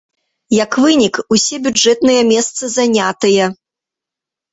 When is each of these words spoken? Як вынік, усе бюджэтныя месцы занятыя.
Як 0.63 0.71
вынік, 0.85 1.19
усе 1.35 1.59
бюджэтныя 1.65 2.21
месцы 2.31 2.71
занятыя. 2.77 3.45